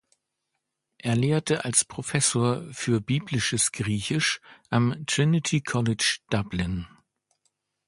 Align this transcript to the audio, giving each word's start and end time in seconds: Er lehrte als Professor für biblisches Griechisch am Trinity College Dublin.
Er 0.97 1.15
lehrte 1.15 1.63
als 1.63 1.85
Professor 1.85 2.63
für 2.73 3.01
biblisches 3.01 3.71
Griechisch 3.71 4.41
am 4.71 5.05
Trinity 5.05 5.61
College 5.61 6.21
Dublin. 6.31 6.87